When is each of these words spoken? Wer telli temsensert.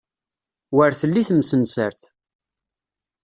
Wer 0.75 0.91
telli 0.99 1.23
temsensert. 1.27 2.01